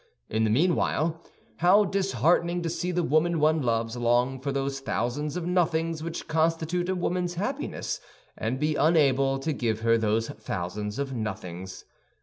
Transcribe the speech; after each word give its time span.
In 0.31 0.45
the 0.45 0.49
meanwhile, 0.49 1.21
how 1.57 1.85
disheartening 1.85 2.63
to 2.63 2.71
see 2.71 2.91
the 2.91 3.03
woman 3.03 3.39
one 3.39 3.61
loves 3.61 3.95
long 3.95 4.39
for 4.39 4.51
those 4.51 4.79
thousands 4.79 5.37
of 5.37 5.45
nothings 5.45 6.01
which 6.01 6.27
constitute 6.27 6.89
a 6.89 6.95
woman's 6.95 7.35
happiness, 7.35 8.01
and 8.35 8.59
be 8.59 8.73
unable 8.73 9.37
to 9.37 9.53
give 9.53 9.81
her 9.81 9.99
those 9.99 10.29
thousands 10.29 10.97
of 10.97 11.13
nothings. 11.13 11.85